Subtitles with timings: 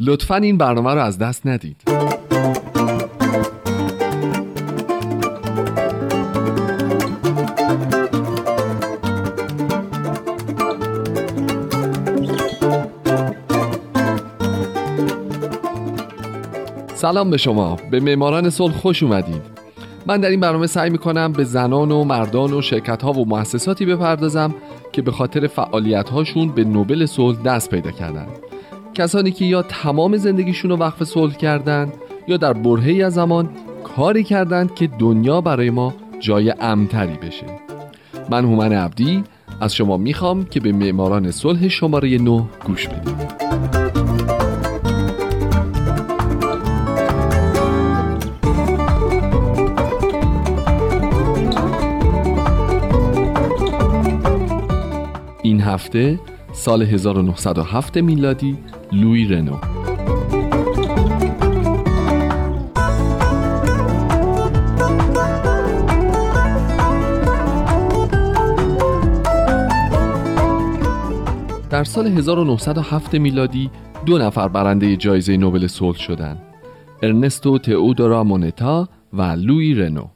[0.00, 1.82] لطفا این برنامه رو از دست ندید.
[16.94, 17.76] سلام به شما.
[17.90, 19.42] به معماران صلح خوش اومدید.
[20.06, 23.86] من در این برنامه سعی می‌کنم به زنان و مردان و شرکت ها و مؤسساتی
[23.86, 24.54] بپردازم
[24.92, 28.26] که به خاطر فعالیت هاشون به نوبل صلح دست پیدا کردن.
[28.94, 31.92] کسانی که یا تمام زندگیشون رو وقف صلح کردند
[32.28, 33.48] یا در برهی از زمان
[33.84, 37.46] کاری کردند که دنیا برای ما جای امتری بشه.
[38.30, 39.24] من هومن عبدی
[39.60, 43.44] از شما می‌خوام که به معماران صلح شماره 9 گوش بدید
[55.42, 56.20] این هفته
[56.52, 58.58] سال 1907 میلادی
[58.94, 59.56] لوی رنو.
[71.70, 73.70] در سال 1907 میلادی
[74.06, 76.38] دو نفر برنده جایزه نوبل صلح شدند.
[77.02, 80.06] ارنستو تئودورا مونتا و لوی رنو.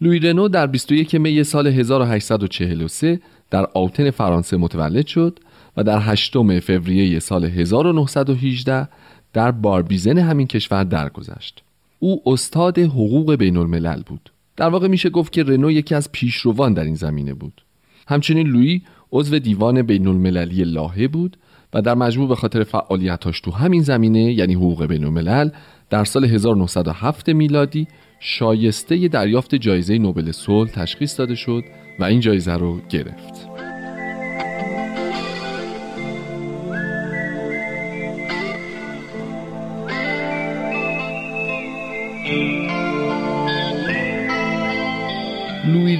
[0.00, 3.20] لوی رنو در 21 می سال 1843
[3.50, 5.38] در آوتن فرانسه متولد شد
[5.76, 8.88] و در 8 فوریه سال 1918
[9.32, 11.62] در باربیزن همین کشور درگذشت.
[11.98, 14.30] او استاد حقوق بین الملل بود.
[14.56, 17.62] در واقع میشه گفت که رنو یکی از پیشروان در این زمینه بود.
[18.08, 21.36] همچنین لویی عضو دیوان بین المللی لاهه بود
[21.74, 25.50] و در مجموع به خاطر فعالیتاش تو همین زمینه یعنی حقوق بین الملل
[25.90, 27.88] در سال 1907 میلادی
[28.20, 31.62] شایسته دریافت جایزه نوبل صلح تشخیص داده شد
[31.98, 33.48] و این جایزه رو گرفت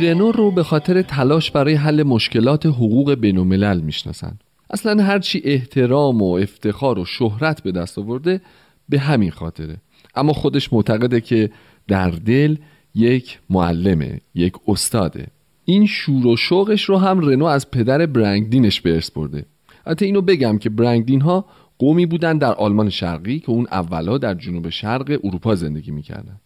[0.01, 4.39] رنو رو به خاطر تلاش برای حل مشکلات حقوق بین الملل می‌شناسن.
[4.71, 8.41] اصلا هرچی احترام و افتخار و شهرت به دست آورده
[8.89, 9.77] به همین خاطره.
[10.15, 11.51] اما خودش معتقده که
[11.89, 12.57] در دل
[12.95, 15.27] یک معلمه یک استاده.
[15.65, 19.45] این شور و شوقش رو هم رنو از پدر برنگدینش به ارث برده.
[19.87, 21.45] البته اینو بگم که برنگدین ها
[21.79, 26.41] قومی بودن در آلمان شرقی که اون اولا در جنوب شرق اروپا زندگی می‌کردن.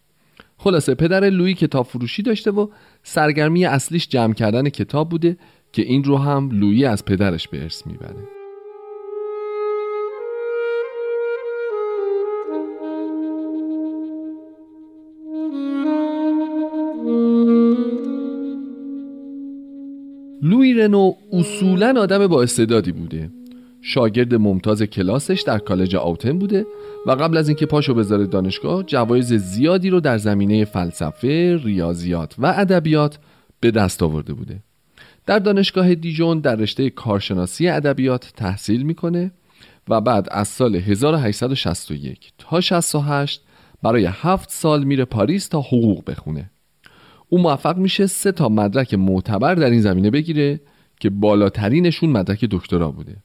[0.63, 2.67] خلاصه پدر لویی کتاب فروشی داشته و
[3.03, 5.37] سرگرمی اصلیش جمع کردن کتاب بوده
[5.71, 8.15] که این رو هم لویی از پدرش به ارث می‌بره.
[20.41, 23.29] لوی رنو اصولا آدم با استعدادی بوده.
[23.81, 26.65] شاگرد ممتاز کلاسش در کالج آوتن بوده
[27.07, 32.45] و قبل از اینکه پاشو بذاره دانشگاه جوایز زیادی رو در زمینه فلسفه، ریاضیات و
[32.45, 33.19] ادبیات
[33.59, 34.59] به دست آورده بوده.
[35.25, 39.31] در دانشگاه دیجون در رشته کارشناسی ادبیات تحصیل می‌کنه
[39.89, 43.41] و بعد از سال 1861 تا 68
[43.83, 46.51] برای هفت سال میره پاریس تا حقوق بخونه.
[47.29, 50.61] او موفق میشه سه تا مدرک معتبر در این زمینه بگیره
[50.99, 53.15] که بالاترینشون مدرک دکترا بوده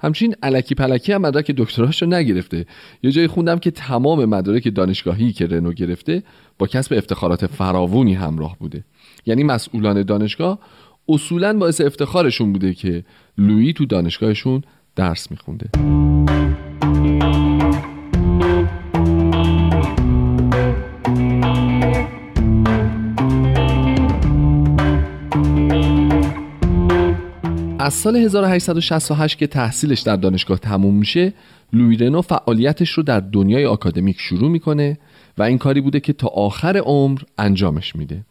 [0.00, 2.66] همچنین علکی پلکی هم مدرک دکتراش رو نگرفته.
[3.02, 6.22] یه جایی خوندم که تمام مدارک دانشگاهی که رنو گرفته
[6.58, 8.84] با کسب افتخارات فراوونی همراه بوده.
[9.26, 10.58] یعنی مسئولان دانشگاه
[11.08, 13.04] اصولا باعث افتخارشون بوده که
[13.38, 14.62] لویی تو دانشگاهشون
[14.96, 15.70] درس میخونده.
[27.80, 31.32] از سال 1868 که تحصیلش در دانشگاه تموم میشه
[31.72, 34.98] لوی رنو فعالیتش رو در دنیای آکادمیک شروع می‌کنه
[35.38, 38.24] و این کاری بوده که تا آخر عمر انجامش میده.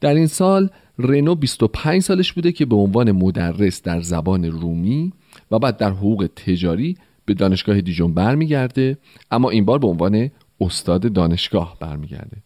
[0.00, 0.68] در این سال
[0.98, 5.12] رنو 25 سالش بوده که به عنوان مدرس در زبان رومی
[5.50, 8.98] و بعد در حقوق تجاری به دانشگاه دیجون برمیگرده
[9.30, 10.30] اما این بار به عنوان
[10.60, 12.36] استاد دانشگاه برمیگرده.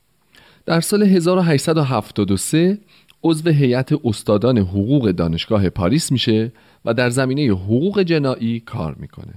[0.66, 2.78] در سال 1873
[3.22, 6.52] عضو هیئت استادان حقوق دانشگاه پاریس میشه
[6.84, 9.34] و در زمینه حقوق جنایی کار می‌کنه.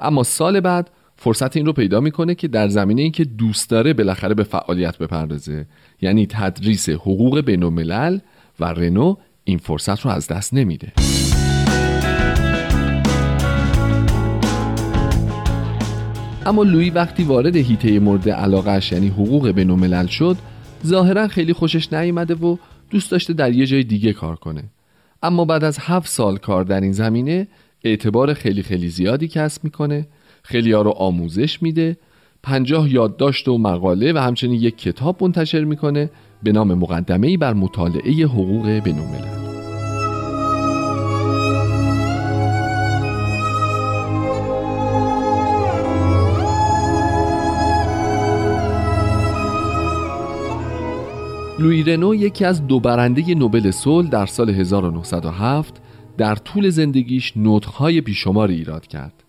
[0.00, 3.92] اما سال بعد فرصت این رو پیدا می‌کنه که در زمینه این که دوست داره
[3.92, 5.66] بالاخره به فعالیت بپردازه.
[6.02, 8.18] یعنی تدریس حقوق بین الملل
[8.60, 10.92] و رنو این فرصت رو از دست نمیده.
[16.46, 20.36] اما لوی وقتی وارد هیته مورد علاقهش یعنی حقوق بین الملل شد
[20.86, 22.56] ظاهرا خیلی خوشش نیامده و
[22.90, 24.64] دوست داشته در یه جای دیگه کار کنه.
[25.22, 27.48] اما بعد از هفت سال کار در این زمینه
[27.84, 30.06] اعتبار خیلی خیلی زیادی کسب می‌کنه.
[30.42, 31.96] خیلی ها رو آموزش میده
[32.42, 36.10] پنجاه یادداشت و مقاله و همچنین یک کتاب منتشر می‌کنه
[36.42, 39.39] به نام مقدمه ای بر مطالعه حقوق بینالملل.
[51.60, 55.82] لوی رنو یکی از دو برنده نوبل صلح در سال 1907
[56.18, 59.24] در طول زندگیش نطقهای بیشماری ایراد کرد.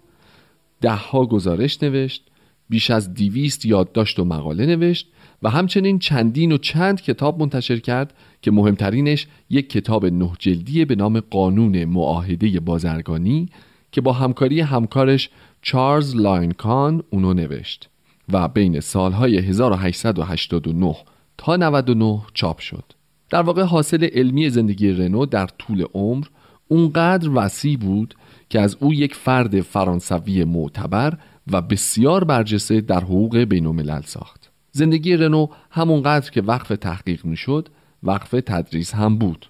[0.81, 2.27] دهها گزارش نوشت،
[2.69, 5.07] بیش از دیویست یادداشت و مقاله نوشت
[5.43, 10.95] و همچنین چندین و چند کتاب منتشر کرد که مهمترینش یک کتاب نه جلدی به
[10.95, 13.49] نام قانون معاهده بازرگانی
[13.91, 15.29] که با همکاری همکارش
[15.61, 17.89] چارلز لاینکان اونو نوشت
[18.33, 20.95] و بین سالهای 1889
[21.41, 22.83] تا 99 چاپ شد.
[23.29, 26.25] در واقع حاصل علمی زندگی رنو در طول عمر
[26.67, 28.15] اونقدر وسیع بود
[28.49, 31.17] که از او یک فرد فرانسوی معتبر
[31.51, 34.51] و بسیار برجسته در حقوق بین ساخت.
[34.71, 37.69] زندگی رنو همونقدر که وقف تحقیق می‌شد
[38.03, 39.45] وقف تدریس هم بود.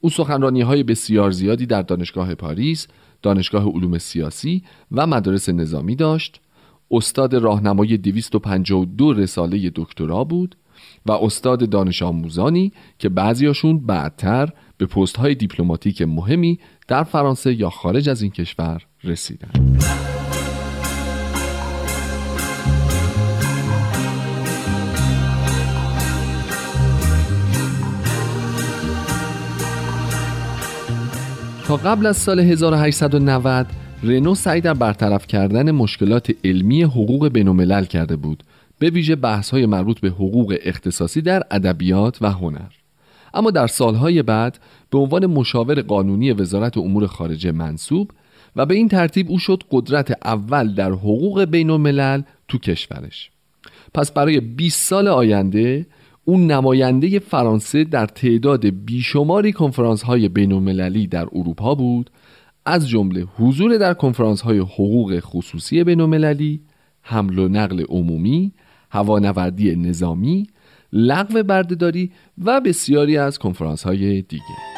[0.00, 2.86] او سخنرانی های بسیار زیادی در دانشگاه پاریس
[3.22, 6.40] دانشگاه علوم سیاسی و مدارس نظامی داشت.
[6.90, 10.56] استاد راهنمای 252 رساله دکترا بود
[11.06, 16.58] و استاد دانش آموزانی که بعضیاشون بعدتر به پست های دیپلماتیک مهمی
[16.88, 19.78] در فرانسه یا خارج از این کشور رسیدن.
[31.66, 33.66] تا قبل از سال 1890
[34.02, 38.42] رنو سعی در برطرف کردن مشکلات علمی حقوق بینالملل کرده بود
[38.78, 42.70] به ویژه بحث های مربوط به حقوق اختصاصی در ادبیات و هنر.
[43.34, 44.58] اما در سالهای بعد
[44.90, 48.10] به عنوان مشاور قانونی وزارت امور خارجه منصوب
[48.56, 53.30] و به این ترتیب او شد قدرت اول در حقوق بین الملل تو کشورش.
[53.94, 55.86] پس برای 20 سال آینده
[56.24, 62.10] اون نماینده فرانسه در تعداد بیشماری کنفرانس های بین المللی در اروپا بود
[62.64, 66.60] از جمله حضور در کنفرانس های حقوق خصوصی بین المللی
[67.02, 68.52] حمل و نقل عمومی
[68.90, 70.46] هوانوردی نظامی
[70.92, 72.12] لغو بردهداری
[72.44, 74.76] و بسیاری از کنفرانس های دیگه.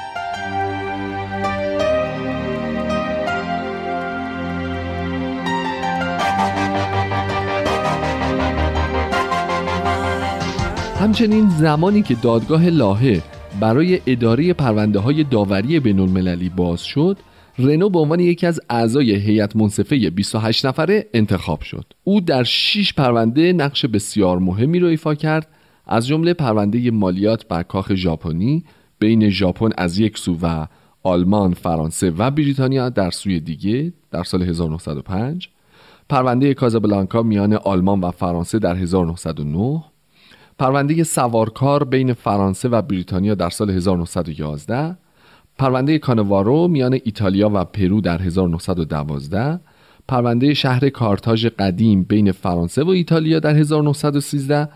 [11.00, 13.22] همچنین زمانی که دادگاه لاهه
[13.60, 17.16] برای اداره پرونده های داوری بین باز شد
[17.58, 21.84] رنو به عنوان یکی از اعضای هیئت منصفه 28 نفره انتخاب شد.
[22.04, 25.48] او در 6 پرونده نقش بسیار مهمی را ایفا کرد
[25.86, 28.64] از جمله پرونده مالیات بر کاخ ژاپنی
[28.98, 30.66] بین ژاپن از یک سو و
[31.02, 35.48] آلمان، فرانسه و بریتانیا در سوی دیگه در سال 1905
[36.08, 39.84] پرونده کازابلانکا میان آلمان و فرانسه در 1909
[40.58, 44.96] پرونده سوارکار بین فرانسه و بریتانیا در سال 1911
[45.58, 49.60] پرونده کانوارو میان ایتالیا و پرو در 1912
[50.08, 54.68] پرونده شهر کارتاژ قدیم بین فرانسه و ایتالیا در 1913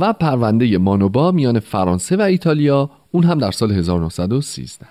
[0.00, 4.86] و پرونده مانوبا میان فرانسه و ایتالیا اون هم در سال 1913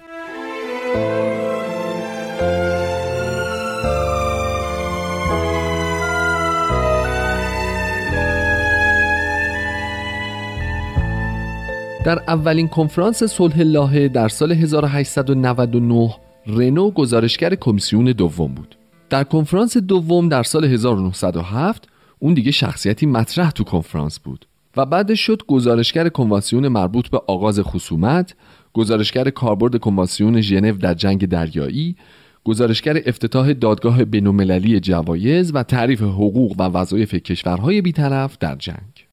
[12.08, 16.16] در اولین کنفرانس صلح لاهه در سال 1899
[16.48, 18.78] رنو گزارشگر کمیسیون دوم بود.
[19.10, 24.46] در کنفرانس دوم در سال 1907 اون دیگه شخصیتی مطرح تو کنفرانس بود
[24.78, 28.36] و بعدش شد گزارشگر کنوانسیون مربوط به آغاز خصومت،
[28.74, 31.96] گزارشگر کاربرد کنوانسیون ژنو در جنگ دریایی،
[32.44, 39.07] گزارشگر افتتاح دادگاه بین‌المللی جوایز و تعریف حقوق و وظایف کشورهای بیطرف در جنگ.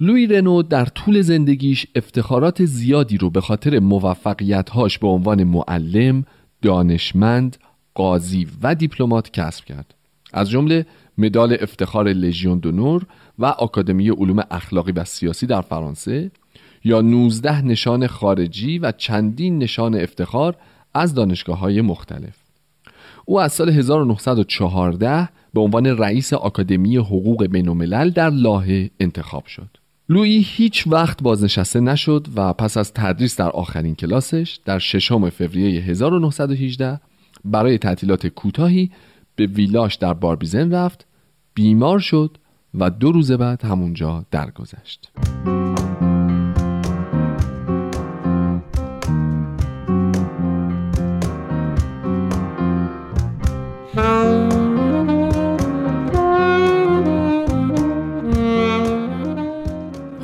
[0.00, 6.24] لوی رنو در طول زندگیش افتخارات زیادی رو به خاطر موفقیتهاش به عنوان معلم،
[6.62, 7.56] دانشمند،
[7.94, 9.94] قاضی و دیپلمات کسب کرد.
[10.32, 10.86] از جمله
[11.18, 13.06] مدال افتخار لژیون دونور
[13.38, 16.30] و آکادمی علوم اخلاقی و سیاسی در فرانسه
[16.84, 20.56] یا 19 نشان خارجی و چندین نشان افتخار
[20.94, 22.36] از دانشگاه های مختلف.
[23.24, 29.83] او از سال 1914 به عنوان رئیس آکادمی حقوق بین در لاهه انتخاب شد.
[30.08, 35.82] لویی هیچ وقت بازنشسته نشد و پس از تدریس در آخرین کلاسش در ششم فوریه
[35.82, 37.00] 1918
[37.44, 38.90] برای تعطیلات کوتاهی
[39.36, 41.06] به ویلاش در باربیزن رفت
[41.54, 42.38] بیمار شد
[42.74, 45.10] و دو روز بعد همونجا درگذشت.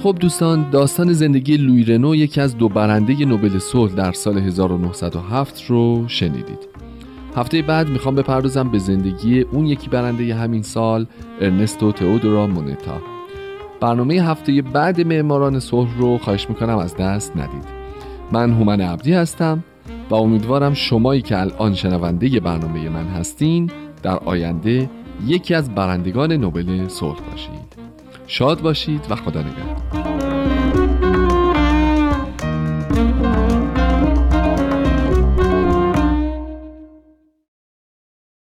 [0.02, 5.64] خب دوستان داستان زندگی لوی رنو یکی از دو برنده نوبل صلح در سال 1907
[5.66, 6.68] رو شنیدید.
[7.36, 11.06] هفته بعد می‌خوام بپردازم به زندگی اون یکی برنده همین سال
[11.40, 13.02] ارنستو تئودورا مونتا.
[13.80, 17.64] برنامه هفته بعد معماران صلح رو خواهش می‌کنم از دست ندید.
[18.32, 19.64] من هومن عبدی هستم
[20.10, 23.70] و امیدوارم شمایی که الان شنونده برنامه من هستین
[24.02, 24.90] در آینده
[25.26, 27.69] یکی از برندگان نوبل صلح باشید.
[28.30, 30.09] شاد باشید و خدا نگهدار.